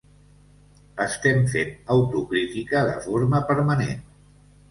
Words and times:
Estem 1.03 1.43
fent 1.51 1.75
autocrítica 1.97 2.83
de 2.89 2.97
forma 3.05 3.45
permanent. 3.53 4.01